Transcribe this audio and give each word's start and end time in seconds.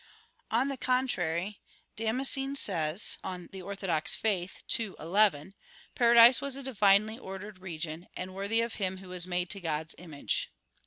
On 0.49 0.67
the 0.67 0.77
contrary, 0.77 1.59
Damascene 1.95 2.55
says 2.55 3.19
(De 3.21 3.47
Fide 3.51 3.61
Orth. 3.61 4.25
ii, 4.25 4.93
11): 4.99 5.53
"Paradise 5.93 6.41
was 6.41 6.55
a 6.57 6.63
divinely 6.63 7.19
ordered 7.19 7.59
region, 7.59 8.07
and 8.17 8.33
worthy 8.33 8.61
of 8.61 8.73
him 8.81 8.97
who 8.97 9.09
was 9.09 9.27
made 9.27 9.51
to 9.51 9.61
God's 9.61 9.93
image." 9.99 10.49